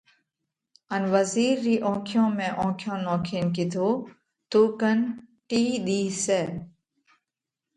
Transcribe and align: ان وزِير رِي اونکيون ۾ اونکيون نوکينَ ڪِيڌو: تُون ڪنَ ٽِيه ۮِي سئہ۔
ان 0.95 1.03
وزِير 1.13 1.55
رِي 1.65 1.75
اونکيون 1.87 2.29
۾ 2.39 2.47
اونکيون 2.61 2.99
نوکينَ 3.07 3.45
ڪِيڌو: 3.55 3.89
تُون 4.49 4.67
ڪنَ 4.79 4.97
ٽِيه 5.47 5.73
ۮِي 5.85 5.99
سئہ۔ 6.23 6.41